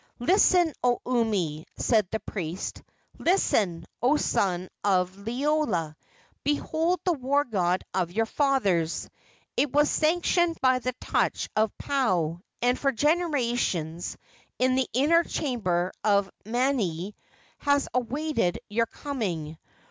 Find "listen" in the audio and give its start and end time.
0.17-0.73, 3.19-3.85